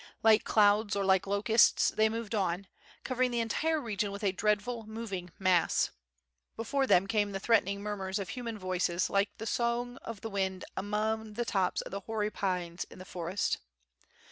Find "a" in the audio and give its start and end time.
4.23-4.31